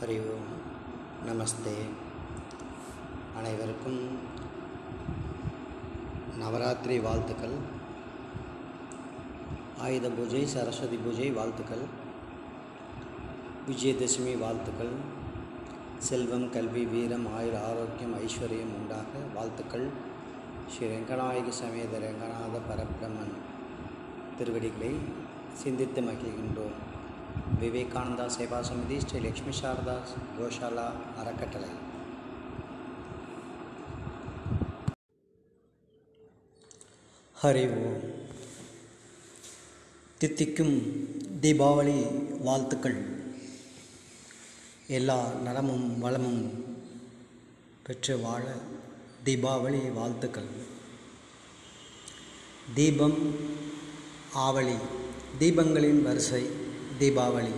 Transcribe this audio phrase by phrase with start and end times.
[0.00, 0.48] ஹரி ஓம்
[1.26, 1.76] நமஸ்தே.
[3.36, 4.00] அனைவருக்கும்
[6.38, 7.54] நவராத்திரி வாழ்த்துக்கள்.
[9.78, 11.84] ஆயுத பூஜை சரஸ்வதி பூஜை வாழ்த்துக்கள்.
[13.70, 14.92] விஜயதசமி வாழ்த்துக்கள்.
[15.98, 19.88] செல்வம் கல்வி வீரம் ஆயுள் ஆரோக்கியம் ஐஸ்வர்யம் உண்டாக வாழ்த்துக்கள்.
[20.68, 23.36] ஸ்ரீ ரெங்கநாயகி சமேத ரெங்கநாத பரபிரம்மன்
[24.38, 24.94] திருவடிகளை
[25.52, 26.85] சிந்தித்து மகிழ்கின்றோம்.
[27.60, 29.96] விவேகானந்தா சேவா சமிதி ஸ்ரீ லக்ஷ்மி சாரதா
[30.38, 31.68] கோஷாலா அறக்கட்டளை.
[37.42, 38.12] ஹரி ஓம்.
[40.18, 40.76] தித்திக்கும்
[41.40, 41.98] தீபாவளி
[42.42, 43.24] வாழ்த்துக்கள்.
[44.86, 46.64] எல்லா நலமும் வளமும்
[47.82, 48.44] பெற்று வாழ
[49.24, 50.74] தீபாவளி வாழ்த்துக்கள்.
[52.74, 53.36] தீபம்
[54.32, 54.74] ஆவளி
[55.38, 56.64] தீபங்களின் வரிசை
[57.00, 57.50] தீபாவளி.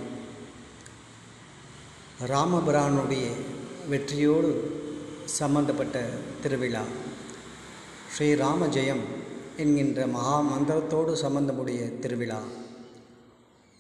[2.27, 3.27] ராமபிரானுடைய
[3.89, 4.81] வெற்றியோடு
[5.25, 6.09] சம்பந்தப்பட்ட
[6.43, 6.83] திருவிழா.
[8.19, 9.05] ஸ்ரீராம ஜெயம்
[9.57, 12.41] என்கின்ற மகா மந்திரத்தோடு சம்பந்தமுடைய திருவிழா.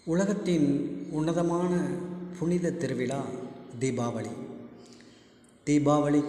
[0.04, 0.68] உலகத்தின்
[1.10, 1.86] உன்னதமான
[2.38, 3.20] புனித திருவிழா
[3.80, 4.30] தீபாவளி.
[5.66, 6.24] தீபாவளி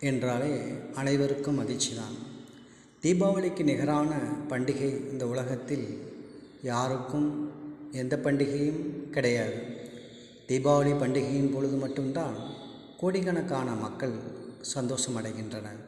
[0.00, 0.60] என்றாலே
[0.94, 2.30] அனைவருக்கும் மகிழ்ச்சி தான்
[3.02, 4.10] தீபாவளிக்கு நிகரான
[4.48, 6.10] பண்டிகை இந்த உலகத்தில்
[6.62, 7.51] யாருக்கும்
[8.00, 9.56] எந்த பண்டிகையும் கிடையாது.
[10.48, 12.36] தீபாவளி பண்டிகையின் பொழுது மட்டும்தான்
[13.00, 14.14] கோடிக்கணக்கான மக்கள்
[14.74, 15.80] சந்தோஷம் அடைகின்றனர்.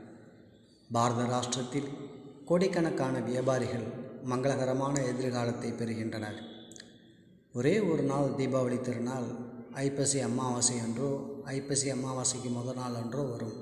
[0.91, 1.89] பாரத ராஷ்டிரத்தில்
[2.49, 3.87] கோடிக்கணக்கான வியாபாரிகள்
[4.31, 6.39] மங்களகரமான எதிர்காலத்தை பெறுகின்றனர்.
[7.55, 9.29] ஒரே ஒரு நாள் தீபாவளி திருநாள்
[9.87, 11.11] ஐப்பசி அமாவாசை அன்றோ
[11.45, 13.57] ஐப்பசி அமாவாசைக்கு முதல் நாள் அன்றோ வரும்.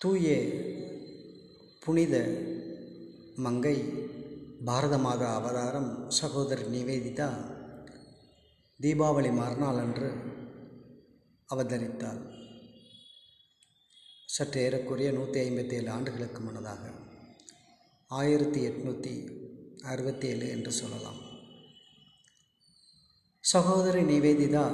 [0.00, 0.34] தூய
[1.84, 2.14] புனித
[3.36, 3.76] மங்கை
[4.66, 7.28] பாரத மாதா அவதாரம் சகோதரி நிவேதிதா
[8.80, 10.08] தீபாவளி மறுநாள் அன்று
[11.48, 12.20] அவதரித்தாள்
[14.28, 16.82] சற்று ஏறக்குறைய நூற்றி ஐம்பத்தி ஏழு ஆண்டுகளுக்கு முன்னதாக
[18.10, 19.14] ஆயிரத்தி எட்நூற்றி
[19.92, 21.20] அறுபத்தி ஏழு என்று சொல்லலாம்.
[23.44, 24.66] சகோதரி நிவேதிதா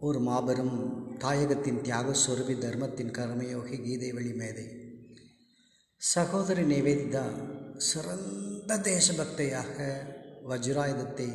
[0.00, 0.76] ஒரு மாபெரும்
[1.18, 4.66] தாயகத்தின் தியாக சொருவி தர்மத்தின் கர்மயோகி கீதை வழி மேதை.
[6.00, 7.26] சகோதரி நிவேதிதா
[7.78, 9.76] சிறந்த தேசபக்தையாக
[10.48, 11.28] வஜ்ராயுதத்தை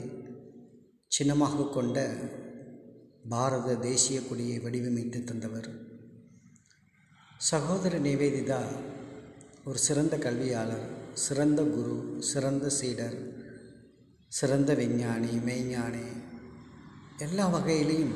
[1.07, 2.09] சின்னமாக கொண்ட
[3.29, 5.69] பாரத தேசிய கொடியை வடிவமைத்து தந்தவர்.
[7.39, 8.61] சகோதர நிவேதிதா
[9.65, 13.17] ஒரு சிறந்த கல்வியாளர் சிறந்த குரு சிறந்த சீடர்
[14.27, 16.07] சிறந்த விஞ்ஞானி மெய்ஞானி
[17.17, 18.15] எல்லா வகையிலையும்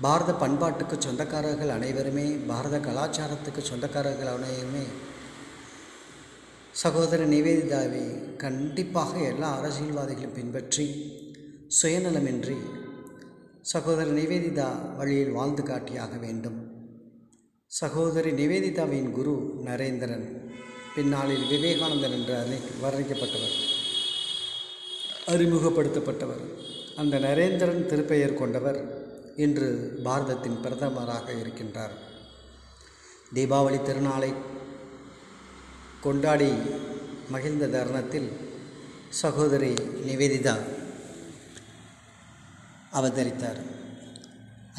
[0.00, 4.86] பாரத பண்பாட்டுக்கு சொந்தக்காரர்கள் அனைவருமே பாரத கலாச்சாரத்துக்கு சொந்தக்காரர்கள் அனைவருமே
[6.80, 10.86] சகோதர நிவேதிதாவை கண்டிப்பாக எல்லா அரசியல்வாதிகளும் பின்பற்றி
[11.78, 12.56] சுயநலமின்றி
[13.62, 16.56] சகோதர நிவேதிதா வழியில் வாழ்ந்து காட்டியாக வேண்டும்.
[17.66, 19.34] சகோதரி நிவேதிதாவின் குரு
[19.64, 20.26] நரேந்திரன்
[20.94, 23.54] பின்னாளில் விவேகானந்தன் என்று அறி வர்ணிக்கப்பட்டவர்
[25.32, 26.42] அறிமுகப்படுத்தப்பட்டவர்.
[26.96, 28.80] அந்த நரேந்திரன் திருப்பெயர் கொண்டவர்
[29.36, 29.68] இன்று
[30.04, 31.94] பாரதத்தின் பிரதமராக இருக்கின்றார்.
[33.34, 34.32] தீபாவளி திருநாளை
[36.04, 36.48] கொண்டாடி
[37.32, 38.28] மகிழ்ந்த தருணத்தில்
[39.20, 39.70] சகோதரி
[40.06, 40.54] நிவேதிதா
[42.98, 43.60] அவதரித்தார்.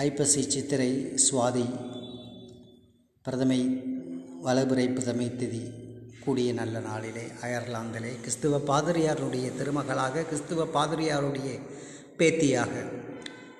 [0.06, 0.90] ஐப்பசி சித்திரை
[1.26, 1.66] சுவாதி
[3.26, 3.60] பிரதமை
[4.46, 5.64] வலபுரை புதமை திதி
[6.24, 11.52] கூடிய நல்ல நாளிலே அயர்லாந்திலே கிறிஸ்துவ பாதிரியாருடைய திருமகளாக கிறிஸ்துவ பாதிரியாருடைய
[12.18, 12.74] பேத்தியாக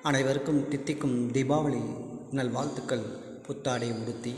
[0.02, 1.84] அனைவருக்கும் தித்திக்கும் தீபாவளி
[2.30, 3.06] நல்வாழ்த்துக்கள்.
[3.46, 4.34] புத்தாடை உடுத்தி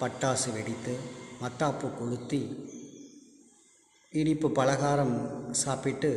[0.00, 0.94] பட்டாசு வெடித்து
[1.40, 2.40] மத்தாப்பு கொளுத்தி
[4.10, 5.14] இனிப்பு பலகாரம்
[5.54, 6.10] சாப்பிட்டு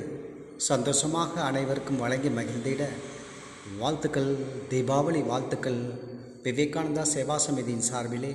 [0.58, 2.88] சந்தோஷமாக அனைவருக்கும் வழங்கி மகிழ்ந்திட
[3.78, 4.32] வாழ்த்துக்கள்
[4.70, 5.80] தீபாவளி வாழ்த்துக்கள்.
[6.44, 8.32] விவேகானந்தா சேவா சமிதியின் சார்பிலே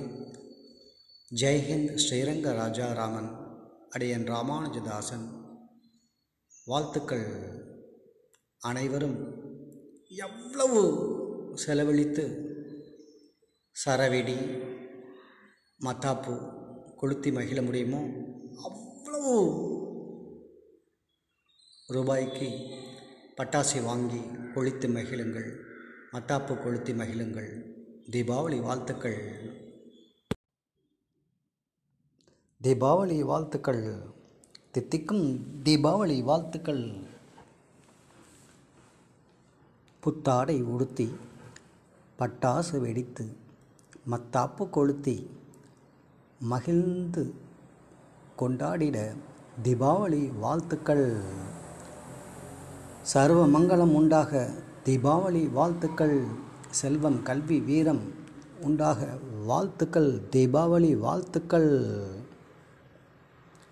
[1.41, 3.29] ஜெய்ஹிந்த் ஸ்ரீரங்க ராஜா ராமன்
[3.89, 5.27] அடியன் ராமானுஜதாசன்.
[6.65, 7.27] வாழ்த்துக்கள்
[8.59, 9.19] அனைவரும்
[10.09, 10.81] எவ்வளவு
[11.55, 12.25] செலவழித்து
[13.85, 14.39] சரவெடி
[15.85, 16.57] மத்தாப்பு
[16.99, 18.01] கொளுத்தி மகிழ முடியுமோ?
[18.63, 19.33] அவ்வளவு
[21.87, 22.47] ரூபாய்க்கு
[23.37, 24.21] பட்டாசு வாங்கி
[24.53, 25.57] கொளுத்தி மகிழுங்கள்
[26.11, 27.63] மத்தாப்பு கொளுத்தி மகிழுங்கள்.
[28.11, 29.39] தீபாவளி வாழ்த்துக்கள்.
[32.63, 33.99] தீபாவளி வாழ்த்துக்கள்.
[34.71, 36.93] தித்திக்கும் தீபாவளி வாழ்த்துக்கள்.
[39.99, 41.11] புத்தாடை உடுத்தி
[42.19, 43.35] பட்டாசு வெடித்து
[44.09, 45.29] மத்தாப்பு கொளுத்தி
[46.41, 47.33] மகிழ்ந்து
[48.39, 49.15] கொண்டாடிட
[49.63, 51.21] தீபாவளி வாழ்த்துக்கள்.
[53.01, 54.49] சர்வ மங்களம் உண்டாக
[54.85, 56.25] தீபாவளி வாழ்த்துக்கள்.
[56.69, 58.13] செல்வம் கல்வி வீரம்
[58.61, 59.07] உண்டாக
[59.45, 60.21] வாழ்த்துக்கள்.
[60.31, 62.07] தீபாவளி வாழ்த்துக்கள்.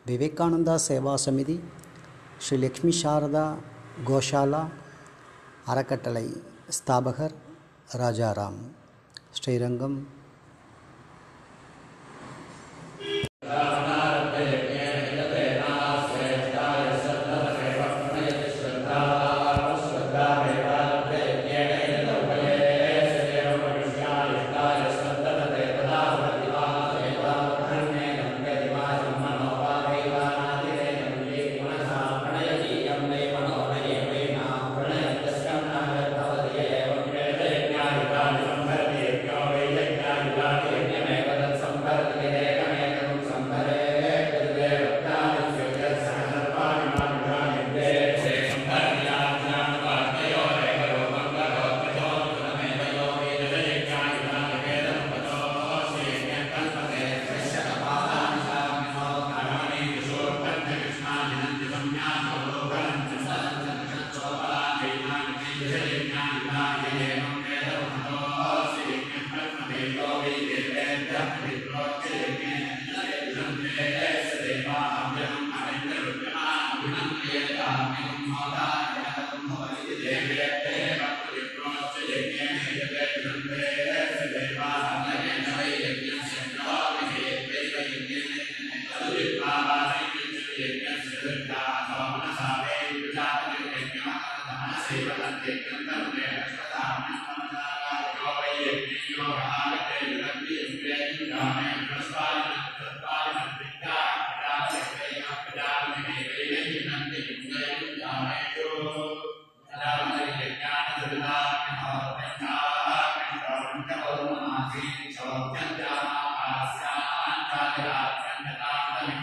[0.08, 1.60] விவேகானந்தா சேவா சமிதி
[2.38, 3.56] ஸ்ரீ லக்ஷ்மி சாரதா
[4.06, 4.68] கோஷாலா
[5.66, 7.36] அறக்கட்டளை ஸ்தாபகர்
[7.98, 8.60] ராஜாராம்.
[9.31, 10.08] Srirangam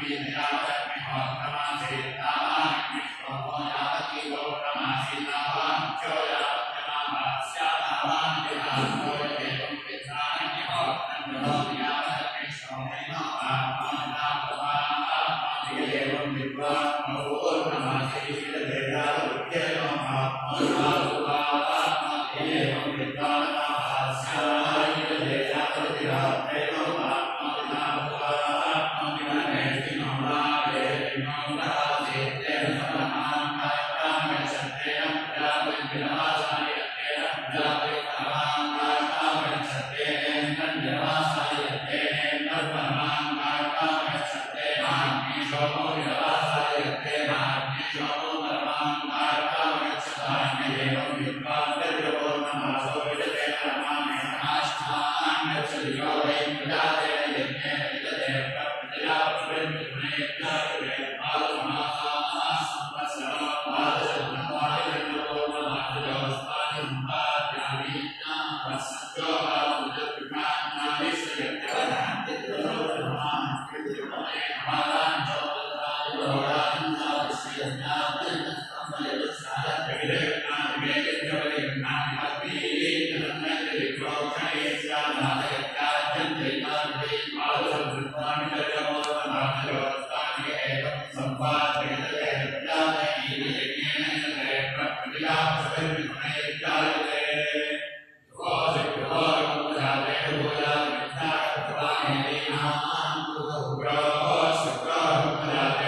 [0.06, 0.93] be in.
[104.64, 105.83] शुक्र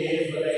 [0.00, 0.49] He is the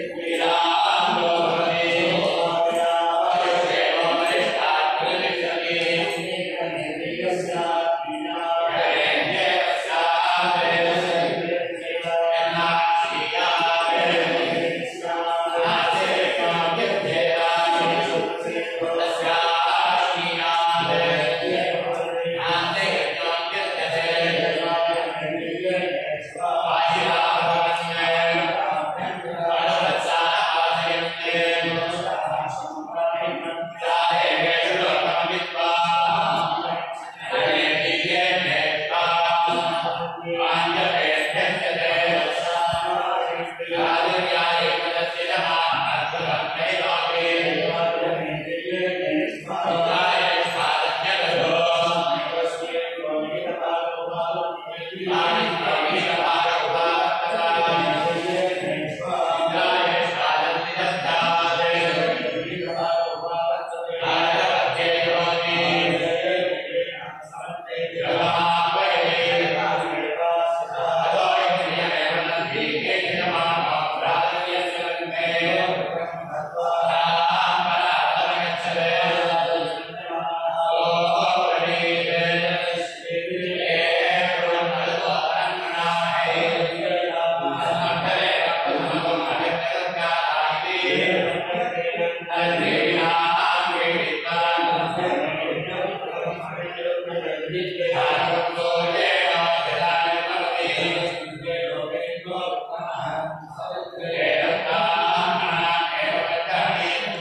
[0.00, 0.59] Amen.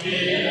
[0.03, 0.48] Yeah.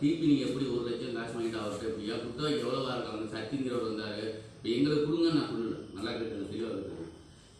[0.00, 4.20] திருப்பி நீங்கள் எப்படி ஒரு லட்சம் காசு வாங்கிட்டு அவர்கிட்ட இப்படியா குத்தகைக்கு எவ்வளோவா இருக்காங்க சச்சிங்கிறவர் வந்தார்
[4.50, 7.06] இப்போ எங்களுக்கு கொடுங்கன்னு நான் சொல்லல நல்லா கேட்குறது தெளிவாக இருக்குது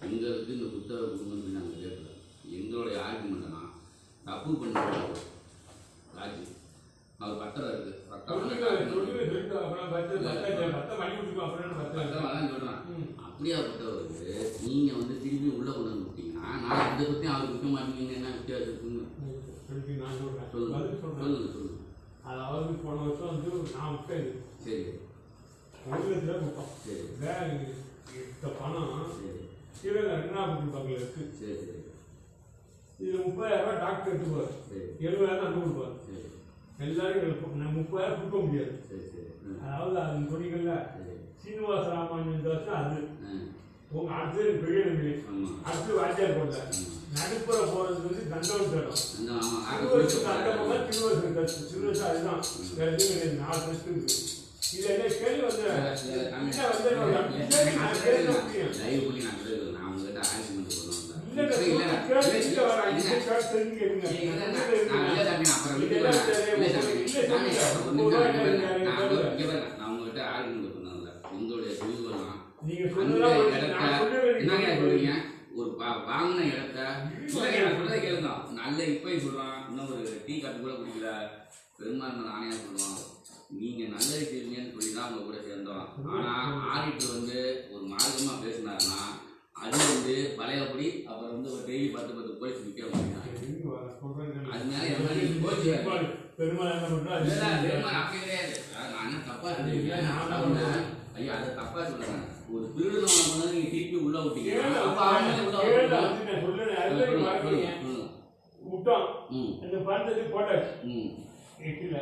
[0.06, 2.12] எங்களுக்கு இந்த குத்தகை கொடுங்கன்னு நாங்கள் கேட்கல
[2.58, 3.62] எங்களுடைய ஆர்குமெண்ட்னா
[4.26, 5.02] தப்பு பண்ணுறாரு
[6.16, 6.44] ராஜு
[7.20, 7.96] அவர் பத்திரம் இருக்குது
[8.28, 9.54] சொல்லுங்க, பத்திரம் சொல்லுங்க, சொல்லுங்க.
[9.60, 11.96] அப்புறம் பத்து- பத்து- பத்து மணி கொடுத்துக்கோ, அப்புறம் பத்து.
[11.96, 13.08] பத்திரம் அதான் சொல்கிறேன் ம்.
[13.24, 14.28] அப்படியாப்பட்டவருக்கு
[14.64, 18.68] நீங்கள் வந்து திருப்பி உள்ளே கொண்டு வந்து விட்டீங்கன்னா நான் இதை பற்றி அவருக்கு விற்க மாட்டீங்க என்ன வித்தியாசம்
[18.68, 19.02] இருக்குன்னு
[19.64, 20.48] சொல்லுங்க, நான் சொல்றேன்.
[20.52, 21.20] சொல்லுங்க பதில் சொல்றேன்.
[21.22, 21.76] சொல்லுங்க சொல்லுங்க
[22.28, 24.30] அதாவது போன வருஷம் வந்து நான் விட்டது
[24.64, 24.78] சரி
[25.88, 29.42] ஒரு லட்ச ரூபா கொடுத்தோம் சரி வேற இந்த பணம் சரி
[29.78, 31.76] கீழே ரெண்டாபுரம் பக்கத்தில் இருக்கு சரி சரி
[33.00, 36.24] இதுல முப்பதாயிரம் ரூபாய் டாக்டர் எடுத்துக்குவார் சரி எழுபதாயிரம் தான் கொடுப்பார் சரி
[36.84, 42.44] எல்லாரும் எங்களுக்கு நான் முப்பதாயிரம் கொடுக்க முடியாது சரி சரி ம், அதாவது அது சொன்னீங்கல்ல சரி சீனிவாச ராமானுஜன்
[42.46, 43.32] தாஸ் அது ஆ
[43.94, 46.62] உங்க அடுத்தது பெரிய நம்பி ஆமாம் அடுத்து வாத்தியார் போட்ட
[47.12, 52.02] நடுப்புற போறது வந்து தண்டவன் தேடம் அந்த ஆமாம் ஆக திருவள்ளுவர் அந்த கொடுக்க பக்கம் திருவள்ளுவர் கட்சி திருவள்ளுவர்
[52.80, 54.16] எதுவும் கிடையாது நாலு டெஸ்ட் இருக்கு
[54.68, 55.62] இதுல என்ன கேள்வி வந்து?
[72.98, 73.37] என்ன
[81.78, 82.98] பெருமாள் ஆணையா சொல்லுவான்
[83.56, 86.32] நீங்க நல்லது செய்வீங்கன்னு சொல்லி தான் உங்க கூட சேர்ந்தோம் ஆனா
[86.72, 87.38] ஆடிட்டர் வந்து
[87.72, 89.00] ஒரு மார்க்கமா பேசினாருன்னா
[89.62, 94.26] அது வந்து பழையபடி அப்புறம் வந்து ஒரு டெய்லி பத்து பத்து போலீஸ் நிக்க முடியும் இருங்க, வர சொல்றேன்
[94.26, 94.50] கேளுங்க.
[94.52, 96.08] அது மேல என் மேல நீங்க கோச்சுக்காதீங்க.
[96.38, 96.84] பெருமாள் என்ன
[97.64, 98.52] பெருமாள் அப்படி கிடையாது.
[98.92, 99.48] நான் என்ன தப்பா.
[101.16, 102.20] ஐயா, அதை தப்பா சொல்றேன்.
[102.52, 104.50] ஒரு திருடனை வந்து நீங்க திருப்பி உள்ள விட்டீங்க.
[104.50, 104.82] சொல்லுங்க,
[106.44, 106.76] சொல்லுங்க.
[107.80, 108.04] சொல்லுங்க.
[109.88, 111.10] பணத்தை போட்டாச்சு ம்.
[111.80, 111.98] இல்ல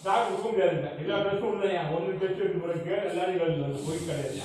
[0.00, 1.16] டாக்டர் கொடுக்க முடியாதுங்க எல்லா
[1.94, 4.40] ஒன்று டெஸ்ட் எடுத்து போற கேள் எல்லாரும் போய் கிடையாது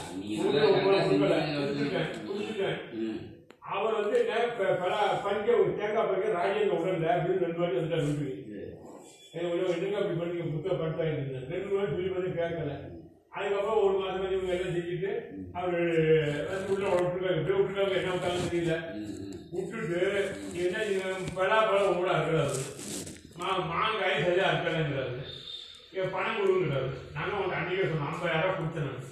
[3.69, 4.17] அவர் வந்து
[4.81, 5.47] பல பஞ்ச
[5.79, 7.79] தேங்காய் பறிக்க ராஜேந்திர உடல்ல அப்படின்னு ரெண்டு வாட்டி
[9.71, 11.43] என்னங்க அப்படி பண்ணி புத்தக படுத்தா இருந்தேன்.
[11.51, 12.71] ரெண்டு வாட்டி சொல்லி பண்ணி கேட்கல.
[13.33, 15.11] அதுக்கப்புறம் ஒரு மாசம் கழிச்சு இவங்க எல்லாம் செஞ்சுட்டு
[15.53, 15.75] அவர்
[16.47, 17.41] வந்து உள்ள விட்டுருக்காங்க.
[17.41, 17.99] போய் விட்டுருக்காங்க.
[17.99, 18.77] என்ன விட்டாலும் தெரியல.
[19.51, 19.99] விட்டுட்டு
[20.63, 21.05] என்ன நீங்க
[21.37, 22.55] பலாப்பழம் கூட இருக்கிறாரு
[22.89, 22.96] மா
[23.39, 25.17] மாங்காய் சரியா இருக்கலங்கிறாரு
[25.97, 29.05] என் பணம் கொடுங்கிறாரு நாங்க அவங்க அன்னைக்கே சொன்னோம் ஐம்பதாயிரம் கொடுத்தேன் நான்.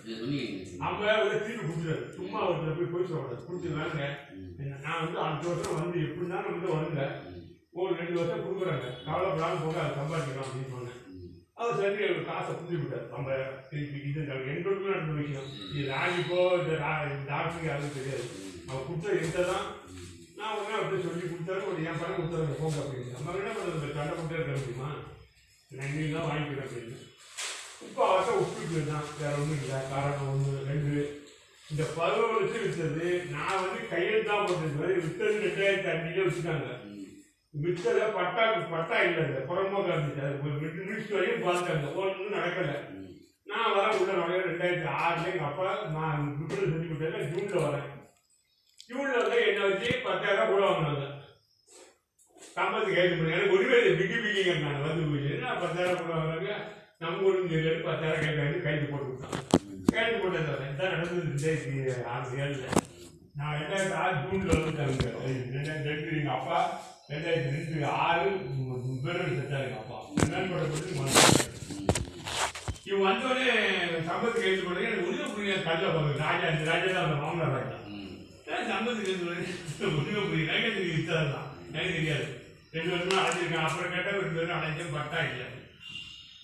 [0.87, 2.03] ஐம்பதாயிரம் வந்து திருப்பி கொடுத்துட்டாரு.
[2.17, 4.03] சும்மா ஒருத்தர் போய் போய் சொல்லக்கூடாது கொடுத்துருவாங்க
[4.85, 7.15] நான் வந்து அடுத்த வருஷம் வந்து எப்படின்னா வந்து வந்தேன்
[7.79, 8.87] ஒரு ரெண்டு வருஷம் கொடுக்குறாங்க.
[9.07, 11.01] கவலைப்படாம போக அதை சம்பாதிக்கலாம் அப்படின்னு சொன்னேன்
[11.57, 11.97] அவர் சரி
[12.29, 14.21] காசை புரிஞ்சு விட்டார் ஐம்பதாயிரம் திருப்பி இது
[14.53, 15.49] எங்களுக்கும் நடந்த விஷயம்.
[15.71, 16.73] இது ராணிக்கோ இந்த
[17.29, 18.25] டாக்டருக்கு யாருக்கும் தெரியாது.
[18.69, 19.65] அவர் கொடுத்த எந்த தான்
[20.37, 23.93] நான் உடனே அவர்கிட்ட சொல்லி கொடுத்தாரு ஒரு என் பணம் கொடுத்தாரு போங்க அப்படின்னு நம்ம என்ன பண்ணுறது?
[23.97, 24.89] சண்டை போட்டே இருக்க முடியுமா?
[25.71, 26.97] நான் இன்னைக்கு தான் வாங்கிக்கிறேன் அப்படின்னு.
[27.87, 30.95] இப்போ அவர்கிட்ட விட்டுட்டு தான் வேற ஒன்றும் இல்லை காரணம் ஒன்று ரெண்டு.
[31.71, 33.05] இந்த பதினோரு லட்சம் விற்றது
[33.35, 36.67] நான் வந்து கையில் தான் போட்டது விற்றது ரெண்டாயிரத்தி அஞ்சுலேயே வச்சுட்டாங்க
[37.53, 41.85] வித்தத பட்டா பட்டா இல்லை புறம்போக்க இருந்துச்சு அது மினிஸ்ட் வரையும் பார்த்தாங்க.
[42.01, 42.71] ஒன்றும் நடக்கல.
[43.51, 45.67] நான் வர உள்ள நுழைய ரெண்டாயிரத்தி ஆறுல எங்க அப்பா
[45.97, 47.89] நான் விபத்து செஞ்சு விட்டேன் ஜூன்ல வரேன்.
[48.89, 51.05] ஸ்கூல்ல வந்து என்ன வச்சு பத்தாயிரம் கூட வாங்கினாங்க
[52.55, 56.51] சம்பளத்துக்கு ஏற்று பண்ணி எனக்கு ஒருவே பிகி பிகிங்க நான் வந்து போய் என்ன பத்தாயிரம் கூட வாங்குறாங்க?
[57.01, 59.41] நம்ம ஊருக்கு தெரியாது பத்தாயிரம் கேட்க கைது போட்டு விட்டான்
[59.93, 61.73] கைது போட்டது வரேன் இதான் நடந்தது ரெண்டாயிரத்தி
[62.13, 62.67] ஆறு ஏழுல.
[63.35, 65.09] நான் ரெண்டாயிரத்தி ஆறு ஜூன்ல வந்துட்டாங்க
[65.55, 66.59] ரெண்டாயிரத்தி ரெண்டு எங்க அப்பா
[67.11, 68.29] ரெண்டாயிரத்தி ரெண்டு ஆறு
[69.05, 69.99] பேரும் செத்தாரு எங்க அப்பா.
[70.17, 71.33] என்னன்னு போட்டு
[72.87, 73.49] இவன் வந்தோடனே
[74.07, 77.75] சம்பத்துக்கு எழுதி போட்டு எனக்கு உதவி புரியல கல்ல போகுது ராஜா இந்த ராஜா தான் அந்த ராஜா.
[79.95, 80.21] புரியல
[80.57, 81.51] எனக்கு தான்
[81.97, 82.27] தெரியாது.
[82.75, 83.67] ரெண்டு வருஷமா அடைஞ்சிருக்கான்.
[83.67, 85.45] அப்புறம் கேட்டால் ரெண்டு பேரும் அடைஞ்சு பட்டா இல்லை.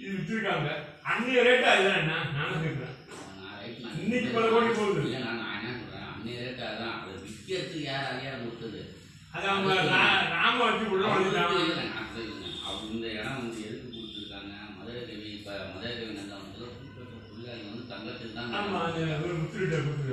[0.01, 0.69] இது வித்துருக்காங்க.
[1.11, 1.99] அன்னைய ரேட்டு அதுதான்.
[2.01, 2.13] என்ன?
[2.37, 2.95] நானும் கேட்குறேன்.
[3.41, 5.01] நான் right நான் இன்னைக்கு பல கோடி போகுது.
[5.07, 6.95] இல்ல, நான் என்ன சொல்றேன், அன்னைய rate அதான்.
[7.01, 8.81] அதை விக்கிறதுக்கு யார் அதிகாரம் கொடுத்தது?
[9.35, 9.73] அது அவங்க
[10.35, 11.05] ராம வச்சு உள்ள.
[11.07, 11.27] அவங்க
[12.95, 14.53] இந்த இடம் வந்து எதுக்கு கொடுத்திருக்காங்க?
[14.77, 16.13] மதுரை கவி, இப்ப மதுரை கவி
[17.53, 18.53] நந்தம் வந்து தங்கத்தில் தான்
[19.15, 19.29] அது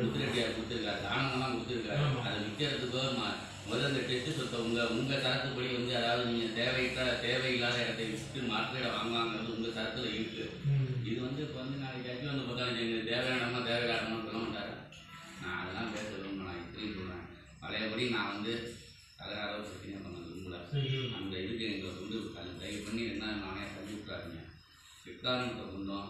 [0.02, 1.98] முத்திரெட்டியார் கொடுத்திருக்காரு, தானங்கள்லாம் கொடுத்திருக்காரு.
[2.22, 3.36] அதை விக்கிறதுக்கோ ம-
[3.68, 8.86] முதல்ல இந்த டெஸ்ட் சொத்தை உங்க உங்க தரத்துப்படி வந்து அதாவது நீங்க தேவையற்ற தேவையில்லாத இடத்தை விட்டு மாற்றிட
[8.94, 10.44] வாங்குவாங்கிறது உங்க தரத்துல இருக்கு.
[11.04, 12.66] இது வந்து இப்போ வந்து நாளைக்கு அஜி வந்து பார்த்தா
[13.08, 14.72] தேவையானமா தேவையில்லாதமா சொல்ல மாட்டாரு.
[15.42, 17.26] நான் அதெல்லாம் பேச விரும்ப நான் இப்படியும் சொல்கிறேன்
[17.62, 18.54] பழையபடி நான் வந்து
[19.18, 20.56] தகராறோ பிரச்சனையோ பண்ண விரும்பல.
[21.18, 24.40] அந்த இதுக்கு எங்களுக்கு வந்து அது தயவு பண்ணி என்ன நானே தள்ளி விட்றாருங்க
[25.02, 26.08] சித்தாந்தத்தை சொந்தம்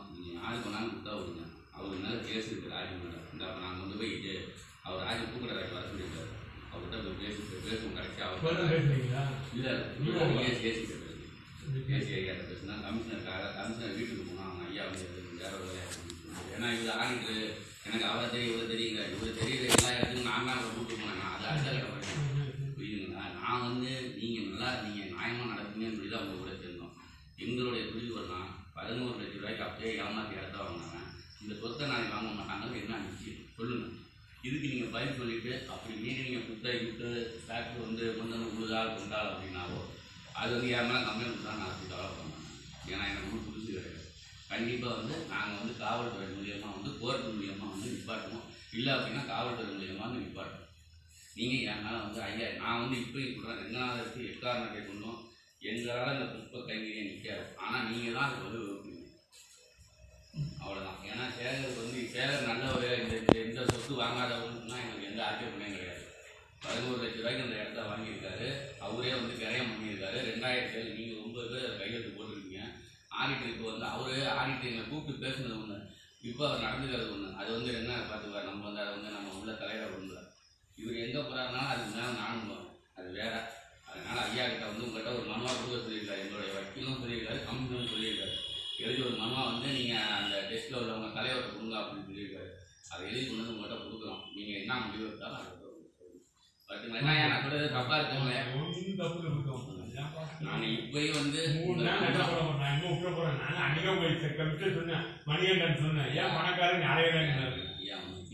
[0.49, 1.43] யாருக்கு வேணாலும் கொடுத்தா விடுங்க
[1.75, 4.33] அவருக்கு மேலே கேஸ் இருக்குது ராஜு மேலே இந்த அப்போ நாங்கள் வந்து போய் இது
[4.85, 6.31] அவர் ராஜு கூப்பிட்றாரு வர சொல்லியிருக்காரு.
[6.71, 8.87] அவர்கிட்ட போய் பேசி பேசுவோம் இப்பதான் அவர்
[9.55, 10.85] இல்லை நீங்க இல்லை ஏசி ஏசி
[11.97, 13.27] ஏசி ஐயா பேசுனா கமிஷனர்
[13.59, 15.07] கமிஷனர் வீட்டுக்கு போனால் அவங்க ஐயா வந்து
[15.41, 15.53] வேற.
[16.55, 17.35] ஏன்னா இது ஆடிட்டு
[17.87, 21.21] எனக்கு அவரை தெரியும் இவரை தெரியுங்க இவர் தெரியுற எல்லா இடத்துக்கும் நான் தான் அவரை கூப்பிட்டு போனேன்.
[21.21, 21.77] நான் அது அடுத்த
[22.77, 23.27] புரியுதுங்களா?
[23.39, 26.95] நான் வந்து நீங்கள் நல்லா நீங்கள் நியாயமாக நடப்பீங்கன்னு சொல்லி தான் அவங்க கூட சேர்ந்தோம்
[27.45, 28.41] எங்களுடைய குறிக்கோள்னா
[28.77, 29.15] பதினோரு
[29.81, 31.01] ஏ ஏமாத்தி இடத்த வாங்கினாங்க
[31.43, 33.45] இந்த சொத்தை நாளைக்கு வாங்க மாட்டாங்கன்னு என்ன நிச்சயம்?
[33.57, 33.95] சொல்லுங்கள்
[34.45, 37.09] இதுக்கு நீங்கள் பதில் சொல்லிட்டு அப்படி மீறி நீங்கள் குத்தகை விட்டு
[37.45, 39.81] ஃபேக்ட்ரி வந்து கொண்டு வந்து உழுதால் கொண்டாள் அப்படின்னாவோ
[40.39, 42.45] அது வந்து யார் மேலே கம்ப்ளைண்ட் கொடுத்தா நான் அப்படி டெவலப் பண்ணுவேன்
[42.91, 44.05] ஏன்னா எனக்கு ஒன்றும் புதுசு கிடையாது.
[44.51, 50.07] கண்டிப்பாக வந்து நாங்கள் வந்து காவல்துறை மூலியமாக வந்து கோர்ட் மூலியமாக வந்து நிப்பாட்டணும் இல்லை அப்படின்னா காவல்துறை மூலியமாக
[50.07, 50.65] வந்து நிப்பாட்டணும்
[51.37, 54.01] நீங்கள் என் மேலே வந்து ஐயா நான் வந்து இப்போயும் சொல்கிறேன் ரெண்டாவது
[54.31, 55.19] எக்காரணத்தை கொண்டும்
[55.63, 58.63] எங்களால் இந்த புஷ்ப கைங்கரியை நிற்காது ஆனால் நீங்கள் தான் அது வந்து
[60.65, 66.07] அவ்வளோதான் ஏன்னா சேகர் வந்து சேகர் நல்ல இந்த இந்த- இந்த சொத்து வாங்காதவருன்னா எங்களுக்கு எந்த ஆட்சேபனையும் கிடையாது.
[66.61, 68.81] பதினோரு லட்ச ரூபாய்க்கு அந்த இடத்த வாங்கியிருக்காரு.
[68.81, 70.19] அவரே வந்து கிரயம் பண்ணியிருக்காரு.
[70.31, 72.57] ரெண்டாயிரத்தி ஏழு நீங்கள் ஒன்பது பேர் கையெழுத்து போட்டிருக்கீங்க.
[73.49, 75.77] இப்போ வந்து அவரே ஆடிட்டர் எங்களை கூப்பிட்டு பேசுனது ஒன்று
[76.23, 79.95] இப்போ அவர் நடந்துக்கிறது ஒன்று அது வந்து என்ன பார்த்துக்குவார் நம்ம வந்து அதை வந்து நம்ம உள்ள தலைவர்
[79.95, 80.17] ஒன்று
[80.77, 83.35] இவர் எங்கே போகிறாருனாலும் அதுக்கு மேலே நானும் போவேன் அது வேற.
[83.91, 86.19] அதனால ஐயா கிட்ட வந்து உங்கள்கிட்ட ஒரு மனுவாக கொடுக்க சொல்லியிருக்காரு.
[86.19, 88.48] எங்களுடைய வக்கீலும் சொல்லியிருக்காரு கமிஷனும் சொல்லியிருக்காரு.
[88.79, 92.51] எழுதி ஒரு மனுவா வந்து நீங்கள் அந்த டெஸ்ட்டில் உள்ளவங்க தலைவர்கிட்ட கொடுங்க அப்படின்னு சொல்லியிருக்காரு
[92.89, 95.57] அதை எழுதி கொண்டு வந்து உங்கள்கிட்ட கொடுக்குறோம் நீங்கள் என்ன முடிவு எடுத்தாலும் அதை
[96.69, 98.03] பட் என்ன நான் சொல்றது தப்பாக
[100.01, 100.23] ஏன்ப்பா?
[100.41, 101.41] நான் இப்பயும் வந்து.
[101.79, 102.25] நான் விட்டுற
[103.15, 103.39] போறேன்.
[103.55, 105.07] நான் போய் கமிஷன் சொன்னேன்.
[105.25, 106.11] மணிகண்டன் சொன்னேன்.
[106.17, 107.65] ஏன் பணக்காரன் வந்து-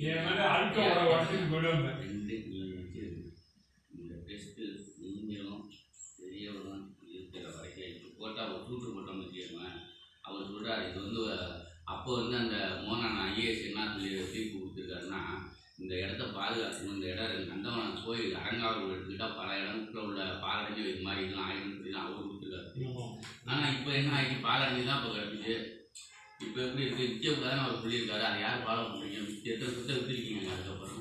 [0.07, 1.90] என் மேல அழுக்க உடச்சிட்டு போயிடுவாங்க.
[2.03, 3.22] ரெண்டு நீங்க வச்சிருங்க.
[3.95, 4.66] இந்த டெஸ்ட்டு
[5.20, 5.64] நீங்களும்
[6.18, 9.80] பெரியவரும் இருக்கிற வரைக்கும் இப்போ போட்டால் ஒரு சூட்டு போட்டோம்னு வச்சுக்கோங்களேன்
[10.24, 11.24] அவர் சொல்கிறார் இது வந்து
[11.86, 15.22] அப்போ வந்து அந்த மோனான் ஐஏஎஸ் என்ன சொல்லி தீர்ப்பு கொடுத்துருக்காருன்னா
[15.78, 20.20] இந்த இடத்த பாதுகாக்கணும் இந்த இடம் ரெண்டு நந்தவனம் கோயில் அரங்காவூர் எடுத்துக்கிட்டால் பல இடத்துல உள்ள
[20.85, 22.68] பாலடைஞ்சு இது மாதிரி இதெல்லாம் ஆயிடும்னு சொல்லி தான் அவர் கொடுத்துருக்காரு
[23.49, 25.55] ஆனால் இப்போ என்ன ஆகிடுச்சு பாலடைஞ்சு தான் இப்போ கிடக்குது
[26.41, 28.24] இப்போ எப்படி இருக்குது விற்கக்கூடாதுன்னு அவர் சொல்லியிருக்காரு.
[28.28, 29.18] அதை யார் ஃபாலோ பண்ணுறீங்க
[29.51, 31.01] எத்தனை சுத்த விற்றுருக்கீங்க அதுக்கப்புறம்?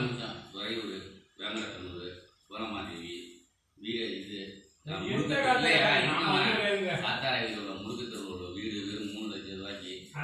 [0.00, 0.36] நிமிஷம்.
[0.52, 0.96] துறையூர்,
[1.40, 2.08] வேங்கடத்தனூர்,
[2.44, 3.14] சோழமாதேவி,
[3.76, 4.40] வீர இது,
[4.86, 5.32] நான் எந்த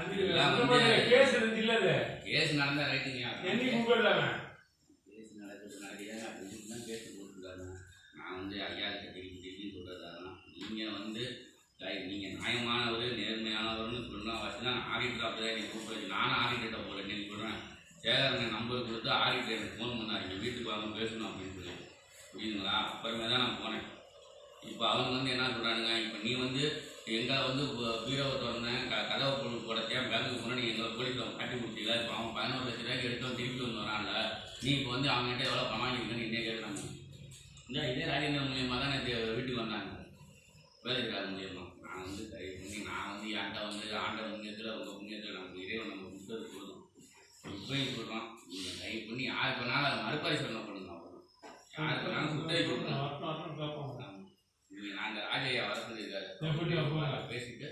[0.00, 1.92] கேஸ் இல்ல?
[2.26, 3.22] கேஸ் நடந்தா ரைட்டுங்க?
[3.42, 4.10] என்னைக்கு கூப்பிடல.
[5.08, 5.76] கேஸ் நடக்குது
[6.28, 7.64] அப்படின்னு தான் கேஸ் போட்டுருக்காங்க.
[8.18, 10.36] நான் வந்து ஐயா கிட்ட திருப்பி திருப்பி சொல்றது அதெல்லாம்.
[10.98, 11.24] வந்து
[12.04, 17.58] நீங்க நியாயமானவர் நேர்மையானவர்னு சொல்லலாம் வச்சு தான் ஆடிட்டர் அப்படிதான் எனக்கு கூப்பிடுறது நானும் ஆடிட்டர்கிட்ட போல சொல்கிறேன்
[18.02, 20.26] சேகரன் நம்பர் கொடுத்து ஆடிட்டர் எனக்கு ஃபோன் பண்ணார்.
[20.42, 21.74] வீட்டுக்கு வாங்க பேசணும் அப்படின்னு சொல்லி
[22.30, 22.76] புரியுதுங்களா?
[22.90, 23.86] அப்புறமே தான் நான் போனேன்.
[24.70, 26.62] இப்போ அவங்க வந்து என்ன சொல்கிறானுங்க இப்போ நீ வந்து
[27.16, 27.64] எங்களை வந்து
[28.04, 32.66] பீரோவை திறந்தேன் க கதவை பொருள் போடச்சேன் பேங்க்கு முன்னாடி எங்களை போலீஸில் கட்டி முடிச்சில இப்போ அவன் பதினோரு
[32.66, 34.12] லட்ச ரூபாய்க்கு எடுத்தோம் திருப்பி வந்து வரான்ல.
[34.62, 36.82] நீ இப்போ வந்து அவங்ககிட்ட எவ்வளோ பணம் வாங்கியிருக்கேன்னு இன்னே கேட்குறாங்க
[37.68, 39.90] இந்த இதே ராஜேந்திரன் மூலியமாக தான் நேற்று வீட்டுக்கு வந்தாங்க.
[40.84, 41.64] வேலைக்கார மூலியமா.
[41.84, 46.06] நான் வந்து கை பண்ணி நான் வந்து ஆண்டை வந்து ஆண்டை முன்னேற்ற உங்கள் முன்னேற்ற நம்ம இறைவன் நம்ம
[46.06, 46.82] கொடுத்தது போதும்.
[47.56, 51.18] இப்பயும் சொல்கிறோம் நீங்கள் கை பண்ணி யாருக்கு வேணாலும் அதை மறுபரிசீலனை பண்ணுங்க அவ்வளோ
[51.76, 53.04] யாருக்கு வேணாலும் சுத்தரி கொடுக்கணும்
[54.78, 56.98] இது நாங்கள் ராஜையா வர சொல்லியிருக்காரு எப்படி அப்போ?
[57.30, 57.68] பேசிட்டு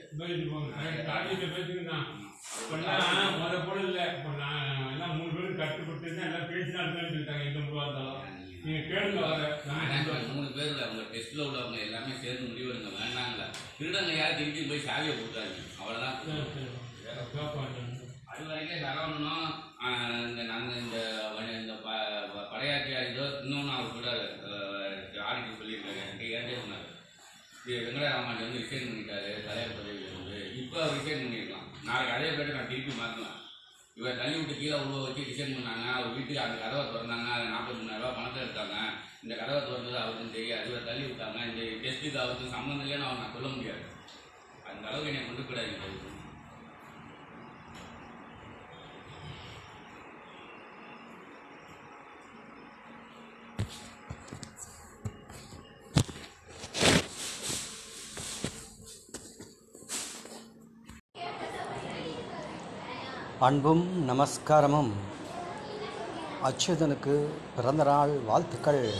[3.34, 4.00] முத போல இல்ல.
[4.12, 8.24] இப்ப நான் எல்லாம் மூணு பேரும் கட்டுப்பட்டு எல்லாம் பேசினா இருந்தாலும்.
[8.62, 9.42] நீங்க கேளுங்க வர.
[10.30, 13.44] மூணு பேர்ல அவங்க டெஸ்ட்ல உள்ளவங்க எல்லாமே சேர்ந்து முடிவெடுங்க வேண்டாங்கள
[13.78, 16.18] திருடங்க யாரும் திருப்பி போய் சாவியை கொடுத்தாங்க அவ்வளவுதான்.
[18.30, 19.26] அது வரைக்கும்
[19.82, 20.98] ஆஹ், இந்த நாங்கள் இந்த
[21.34, 21.88] வ- இந்த ப
[22.30, 24.24] ப- படையாட்சியா இதோ இன்னொன்று அவர் சொல்றாரு
[25.24, 26.84] ஆடிட்டு சொல்லியிருக்காரு எனக்கு ஏன்டே சொன்னார்
[27.66, 32.70] இது வெங்கடராமன் வந்து ரிசைன் பண்ணிட்டாரு தலைவர் பதவியிலிருந்து இப்போ அவர் ரிசைன் பண்ணியிருக்கலாம் நாளைக்கு அதே பேர் நான்
[32.70, 33.40] திருப்பி மாற்றலாம்
[33.98, 35.84] இவர் தள்ளி விட்டு கீழே உள்ள வச்சு ரிசைன் பண்ணாங்க.
[35.96, 37.28] அவர் வீட்டுக்கு அந்த கதவை திறந்தாங்க.
[37.36, 38.76] அது நாற்பத்தி மூணாயிரரூபா பணத்தை எடுத்தாங்க.
[39.24, 40.66] இந்த கதவை திறந்தது அவருக்கும் தெரியாது.
[40.70, 41.38] இவர் தள்ளி விட்டாங்க.
[41.50, 43.84] இந்த டெஸ்ட்டுக்கு அவருக்கும் சம்மந்தம் இல்லைன்னு அவர் நான் சொல்ல முடியாது.
[44.70, 46.14] அந்த அளவுக்கு என்னை கொண்டு போயிடாதீங்க.
[63.40, 64.90] அன்பும் நமஸ்காரமும்.
[66.44, 67.26] அச்சுதனுக்கு
[67.56, 68.94] பிறந்தநாள் வாழ்த்துக்கள்.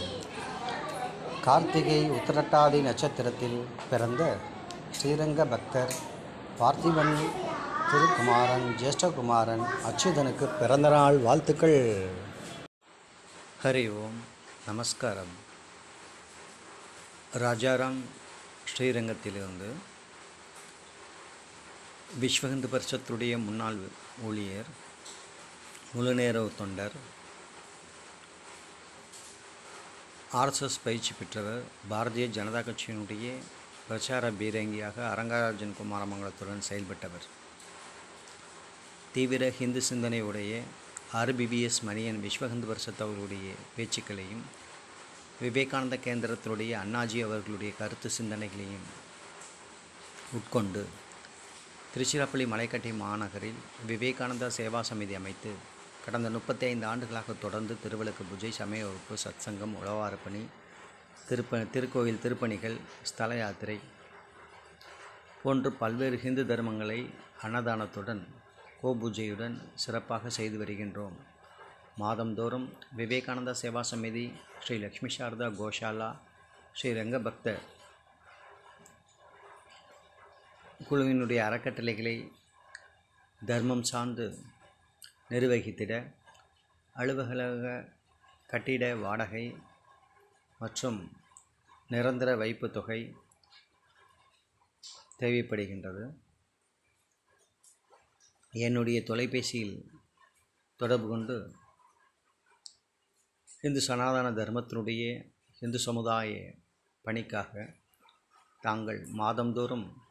[1.42, 4.36] கார்த்திகை உத்திரட்டாதி நட்சத்திரத்தில் பிறந்த
[5.02, 5.94] ஸ்ரீரங்க பக்தர்
[6.60, 7.16] பார்த்திபன்
[7.90, 12.06] திருக்குமாரன் ஜேஷ்டகுமாரன் அச்சுதனுக்கு பிறந்தநாள் வாழ்த்துக்கள்.
[13.62, 14.20] ஹரி ஓம்.
[14.66, 15.34] நமஸ்காரம்.
[17.34, 18.00] ராஜாராம்
[18.76, 19.72] ஸ்ரீரங்கத்திலிருந்து
[22.20, 24.66] விஸ்வஹிந்து பரிஷத்துடைய முன்னாள் ஊழியர்
[25.92, 26.92] முழுநேர தொண்டர்
[30.32, 33.34] ஆர்எஸ்எஸ் பயிற்சி பெற்றவர் பாரதிய ஜனதா கட்சியினுடைய
[33.88, 37.26] பிரச்சார பீரங்கியாக அரங்கராஜன் குமாரமங்கலத்துடன் செயல்பட்டவர்.
[39.12, 40.60] தீவிர ஹிந்து சிந்தனையுடைய
[41.12, 44.44] ஆர்பிபிஎஸ் மணியன் விஸ்வ இந்து அவர்களுடைய பேச்சுக்களையும்
[45.40, 48.86] விவேகானந்த கேந்திரத்தினுடைய அண்ணாஜி அவர்களுடைய கருத்து சிந்தனைகளையும்
[50.32, 50.86] உட்கொண்டு
[51.96, 55.52] திருச்சிராப்பள்ளி மலைக்கட்டி மாநகரில் விவேகானந்தா சேவா சமிதி அமைத்து
[56.04, 60.42] கடந்த முப்பத்தி ஐந்து ஆண்டுகளாக தொடர்ந்து திருவிளக்கு பூஜை சமய வகுப்பு சத்சங்கம் உழவாரப்பணி
[61.28, 63.78] திருப்ப திருக்கோயில் திருப்பணிகள் ஸ்தல யாத்திரை
[65.42, 66.98] போன்று பல்வேறு ஹிந்து தர்மங்களை
[67.42, 68.22] அன்னதானத்துடன்
[68.82, 71.16] கோபூஜையுடன் சிறப்பாக செய்து வருகின்றோம்.
[71.98, 74.26] மாதந்தோறும் விவேகானந்தா சேவா சமிதி
[74.64, 76.10] ஸ்ரீ லக்ஷ்மி சாரதா கோஷாலா
[76.72, 77.56] ஸ்ரீ ரங்கபக்த
[80.80, 82.32] குழுவினுடைய அறக்கட்டளைகளை
[83.46, 84.38] தர்மம் சார்ந்து
[85.30, 86.14] நிர்வகித்திட
[86.94, 87.92] அலுவலக
[88.46, 89.56] கட்டிட வாடகை
[90.58, 91.12] மற்றும்
[91.88, 93.16] நிரந்தர வைப்பு தொகை
[95.18, 96.14] தேவைப்படுகின்றது.
[98.50, 99.90] என்னுடைய தொலைபேசியில்
[100.76, 101.54] தொடர்பு கொண்டு
[103.60, 106.54] இந்து சனாதன தர்மத்தினுடைய இந்து சமுதாய
[107.02, 107.74] பணிக்காக
[108.60, 110.04] தாங்கள் மாதந்தோறும்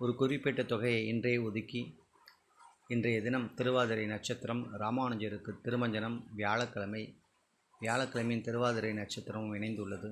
[0.00, 1.80] ஒரு குறிப்பிட்ட தொகையை இன்றே ஒதுக்கி
[2.88, 7.02] இன்றைய தினம் திருவாதிரை நட்சத்திரம் ராமானுஜருக்கு திருமஞ்சனம் வியாழக்கிழமை
[7.80, 10.10] வியாழக்கிழமையின் திருவாதிரை நட்சத்திரமும் இணைந்துள்ளது.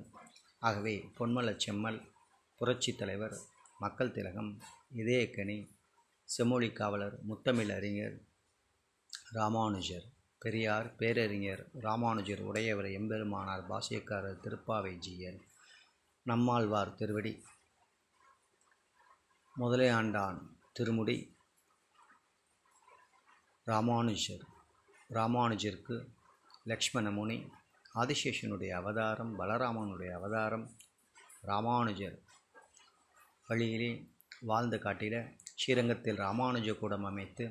[0.63, 1.99] ஆகவே பொன்மல செம்மல்
[2.61, 3.37] புரட்சி தலைவர்
[3.79, 4.53] மக்கள் திலகம்
[4.97, 5.59] இதயக்கனி
[6.29, 8.17] செம்மொழி காவலர் முத்தமிழ் அறிஞர்
[9.33, 10.07] ராமானுஜர்
[10.39, 15.39] பெரியார் பேரறிஞர் ராமானுஜர் உடையவர் எம்பெருமானார் பாசியக்காரர் திருப்பாவை ஜீயர்
[16.27, 17.33] நம்மாழ்வார் திருவடி
[19.59, 20.39] முதலே ஆண்டான்
[20.73, 21.17] திருமுடி.
[23.67, 24.45] ராமானுஜர்
[25.11, 25.97] ராமானுஜருக்கு
[26.65, 27.39] லக்ஷ்மண முனி
[27.95, 30.67] ஆதிசேஷனுடைய அவதாரம் பலராமனுடைய அவதாரம்
[31.43, 32.17] ராமானுஜர்
[33.49, 33.91] வழியிலே
[34.41, 35.17] வாழ்ந்து காட்டிட
[35.55, 37.45] ஸ்ரீரங்கத்தில் ராமானுஜ கூடம் அமைத்து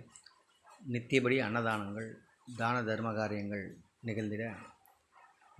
[0.82, 2.10] நித்தியபடி அன்னதானங்கள்
[2.58, 3.66] தான தர்ம காரியங்கள்
[4.00, 4.44] நிகழ்ந்திட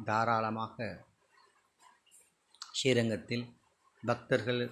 [0.06, 0.88] தாராளமாக
[2.74, 3.46] ஸ்ரீரங்கத்தில்
[4.04, 4.64] பக்தர்கள்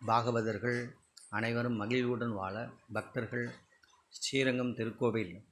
[0.00, 0.80] பாகவதர்கள்
[1.28, 3.54] அனைவரும் மகிழ்வுடன் வாழ பக்தர்கள்
[4.08, 5.44] ஸ்ரீரங்கம் திருக்கோவில்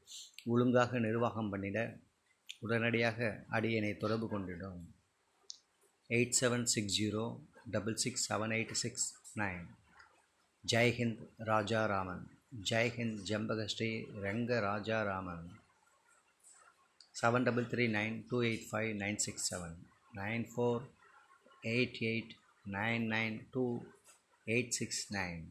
[0.44, 2.00] ஒழுங்காக நிர்வாகம் பண்ணிட
[2.58, 4.78] உடனடியாக அடியனை தொடர்பு கொண்டிடும்.
[6.08, 9.66] Eight seven six zero double six seven eight six nine.
[10.72, 12.24] ஜெய்ஹிந்த் ராஜாராமன்.
[12.70, 15.46] ஜெய்ஹிந்த் Jambakashri Ranga Rajaraman.
[17.22, 19.76] Seven double three nine two eight five nine six seven.
[20.14, 20.82] Nine four
[21.62, 22.30] eight eight
[22.70, 23.84] nine nine two
[24.46, 25.44] eight six nine.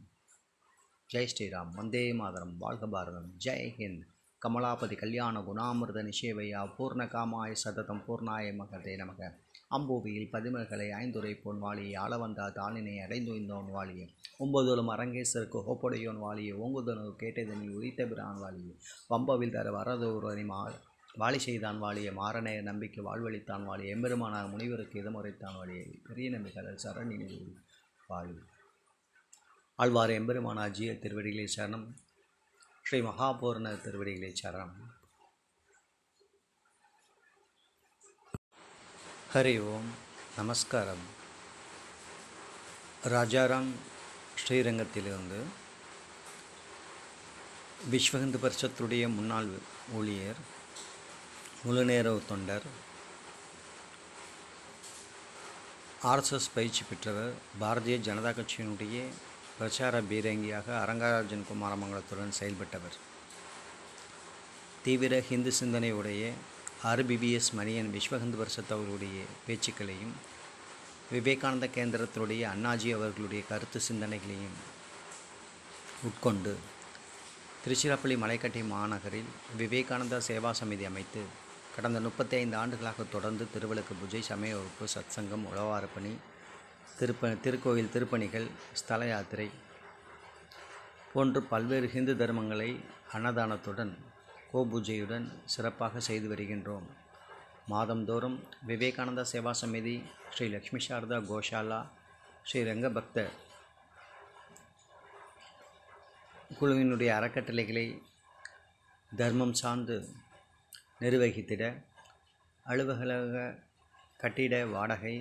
[1.09, 4.05] Jai Sriram Vande Mataram வாழ்க பாரதம் ஜெய் ஹிந்த்.
[4.41, 9.19] கமலாபதி கல்யாண குணாமிர்த நிஷேவையா பூர்ணகாமாய சததம் பூர்ணாய மகதே நமக.
[9.75, 14.05] அம்பூவியில் பதிமல்களை ஐந்துரை phone வாழியை ஆளவந்தா தாளினை அடைந்துய்ந்தோன் வாழியே
[14.39, 18.73] ஒன்பதோலும் அரங்கேசருக்கு ஹோப்படையோன் வாழியே ஓங்குதனு கேட்டதனி உரித்த பிரான் வாழியே
[19.09, 20.59] வம்பவில் தர வரதோரனி மா
[21.15, 27.29] வாழி செய்தான் வாழிய மாறனே நம்பிக்கை வாழ்வழித்தான் வாழிய எம்பெருமானார் முனிவருக்கு இதமுறைத்தான் வாழியை பெரிய நம்பிக்கைகள் சரணினி
[28.09, 28.35] வாழி
[29.77, 31.87] ஆழ்வார் எம்பெருமானாஜிய திருவடிகளை சரணம்.
[32.83, 34.75] ஸ்ரீ மகாபூர்ண திருவடிகளை சரணம்.
[39.33, 39.89] ஹரி ஓம்.
[40.35, 41.03] நமஸ்காரம்.
[43.03, 43.71] ராஜாராம்
[44.47, 45.43] ஸ்ரீரங்கத்திலிருந்து
[47.91, 49.51] விஸ்வஹிந்து பரிஷத்துடைய முன்னாள்
[49.93, 50.41] ஊழியர்
[51.63, 52.63] முழுநேர தொண்டர்
[56.03, 59.07] ஆர்எஸ்எஸ் பயிற்சி பெற்றவர் பாரதிய ஜனதா கட்சியினுடைய
[59.57, 62.97] பிரச்சார பீரங்கியாக அரங்கராஜன் குமாரமங்கலத்துடன் செயல்பட்டவர்.
[64.83, 66.23] தீவிர ஹிந்து சிந்தனையுடைய
[66.83, 70.13] ஆர்பிபிஎஸ் மணியன் விஸ்வஹிந்து இந்து அவர்களுடைய பேச்சுக்களையும்
[71.11, 74.57] விவேகானந்த கேந்திரத்தினுடைய அண்ணாஜி அவர்களுடைய கருத்து சிந்தனைகளையும்
[76.09, 76.53] உட்கொண்டு
[77.63, 81.21] திருச்சிராப்பள்ளி மலைக்கட்டி மாநகரில் விவேகானந்தா சேவா சமிதி அமைத்து
[81.75, 86.13] கடந்த முப்பத்தைந்து ஆண்டுகளாக தொடர்ந்து திருவிளக்கு பூஜை சமய வகுப்பு சத்சங்கம் உழவார பணி
[86.99, 89.47] திருப்ப திருக்கோயில் திருப்பணிகள் ஸ்தல யாத்திரை
[91.13, 92.69] போன்று பல்வேறு ஹிந்து தர்மங்களை
[93.13, 93.93] அன்னதானத்துடன்
[94.53, 96.87] கோபூஜையுடன் சிறப்பாக செய்து வருகின்றோம்.
[97.69, 98.37] மாதந்தோறும்
[98.67, 99.95] விவேகானந்தா சேவா சமிதி
[100.33, 101.79] ஸ்ரீ லக்ஷ்மி சாரதா கோஷாலா
[102.43, 103.27] ஸ்ரீ ரங்கபக்த
[106.59, 107.87] குழுவினுடைய அறக்கட்டளைகளை
[109.11, 109.97] தர்மம் சார்ந்து
[110.99, 111.63] நிர்வகித்திட
[112.65, 113.37] அலுவலக
[114.17, 115.15] கட்டிட வாடகை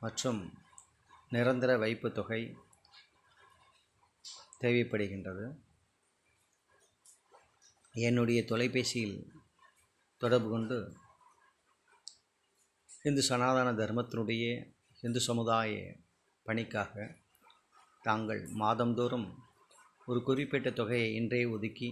[0.00, 0.40] மற்றும்
[1.28, 2.40] நிரந்தர வைப்பு தொகை
[4.60, 5.44] தேவைப்படுகின்றது.
[7.94, 9.18] என்னுடைய தொலைபேசியில்
[10.20, 10.78] தொடர்பு கொண்டு
[13.04, 14.44] இந்து சனாதன தர்மத்தினுடைய
[15.02, 15.72] இந்து சமுதாய
[16.46, 16.94] பணிக்காக
[18.02, 19.28] தாங்கள் மாதந்தோறும்
[20.06, 21.88] ஒரு குறிப்பிட்ட தொகையை இன்றே ஒதுக்கி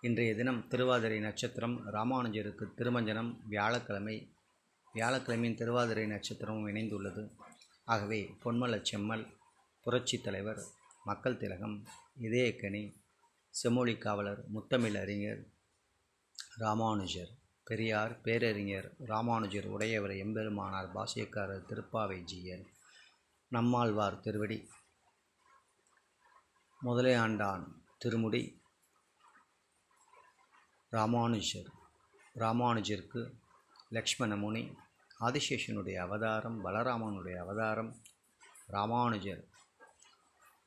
[0.00, 4.16] இன்றைய தினம் திருவாதிரை நட்சத்திரம் ராமானுஜருக்கு திருமஞ்சனம் வியாழக்கிழமை
[4.94, 7.22] வியாழக்கிழமையின் திருவாதிரை நட்சத்திரமும் இணைந்துள்ளது.
[7.84, 9.24] ஆகவே பொன்மல செம்மல்
[9.86, 10.60] புரட்சித் தலைவர்
[11.04, 11.76] மக்கள் திலகம்
[12.20, 12.82] இதயக்கனி
[13.54, 15.40] செம்மொழி காவலர் முத்தமிழ் அறிஞர்
[16.56, 17.32] ராமானுஜர்
[17.66, 22.64] பெரியார் பேரறிஞர் ராமானுஜர் உடையவர் எம்பெருமானார் பாசியக்காரர் திருப்பாவை ஜீயர்
[23.52, 24.58] நம்மாழ்வார் திருவடி
[26.82, 27.64] முதலே ஆண்டான்
[27.98, 28.42] திருமுடி
[30.92, 31.70] ராமானுஜர்
[32.36, 33.22] ராமானுஜருக்கு
[33.88, 34.64] லக்ஷ்மண முனி
[35.22, 37.90] ஆதிசேஷனுடைய அவதாரம் பலராமனுடைய அவதாரம்
[38.68, 39.42] ராமானுஜர்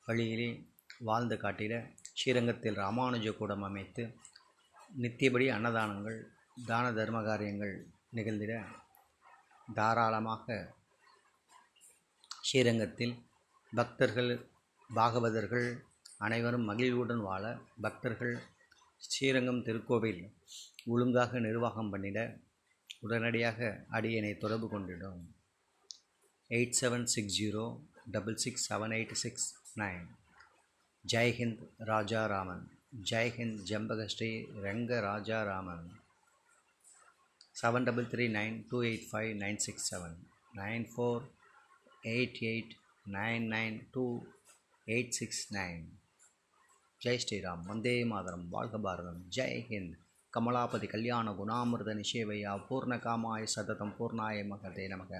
[0.07, 0.49] வழியிலே
[1.01, 1.73] வாழ்ந்து காட்டிட
[2.11, 4.03] ஸ்ரீரங்கத்தில் ராமானுஜ கூடம் அமைத்து
[4.95, 6.19] நித்தியபடி அன்னதானங்கள்
[6.65, 7.73] தான தர்ம காரியங்கள்
[8.09, 8.53] நிகழ்ந்திட
[9.75, 10.47] தாராளமாக
[12.41, 13.15] ஸ்ரீரங்கத்தில்
[13.73, 14.31] பக்தர்கள்
[14.89, 15.67] பாகவதர்கள்
[16.17, 17.43] அனைவரும் மகிழ்வுடன் வாழ
[17.81, 18.35] பக்தர்கள்
[19.01, 20.21] ஸ்ரீரங்கம் திருக்கோவில்
[20.85, 22.19] ஒழுங்காக நிர்வாகம் பண்ணிட
[23.05, 25.21] உடனடியாக அடியனை தொடர்பு கொண்டிடும்.
[26.49, 27.65] Eight seven six zero
[28.11, 30.05] double six seven eight six nine.
[31.13, 32.63] ஜெய்ஹிந்த் ராஜாராமன்.
[33.09, 35.85] ஜெய்ஹிந்த் Jambakashri Ranga Rajaraman
[37.61, 40.17] seven double three nine two eight five nine six seven.
[40.55, 41.23] Nine four
[42.03, 42.73] eight eight
[43.11, 44.25] nine nine two
[44.85, 45.85] eight six nine.
[47.05, 47.63] Jai Sriram.
[47.63, 48.49] Vande Mataram.
[48.49, 49.25] வாழ்க பாரதம்.
[49.35, 50.03] ஜெய் ஹிந்த்.
[50.35, 55.11] கமலாபதி கல்யாண குணாமிர்த நிஷேவையா பூர்ண காமாய சததம் பூர்ணாய மகதே நமக.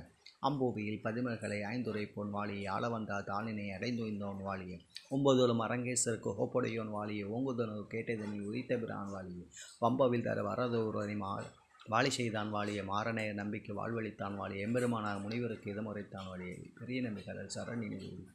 [0.42, 4.78] அம்பூவியில் பதிமல்களை ஐந்துரை phone வாழியே ஆளவந்தா தாளினை அடைந்துய்ந்தோன் வாழியே.
[5.12, 9.46] ஒம்பதுலும் அரங்கேசருக்கு ஹோப்படையோன் வாழியே ஓங்குதனு கேட்டதனி உரித்த பிரான் வாழியே.
[9.82, 11.42] வம்பவில் தர வரதோரணி மா
[11.88, 16.54] வாழி செய்தான் வாழிய மாறனே நம்பிக்கை வாழ்வழித்தான் வாழிய எம்பெருமானார் முனிவருக்கு இதமுறைத்தான் வாழிய.
[16.80, 18.26] பெரிய நம்பிக்கை சரணினி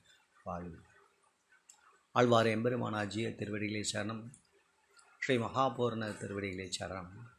[0.45, 0.73] வாழி
[2.13, 4.23] ஆழ்வார் எம்பெருமானார் ஜிய திருவடிகளை சரணம்.
[5.25, 7.30] ஸ்ரீ மகாபூர்ண திருவடிகளை சரணம்.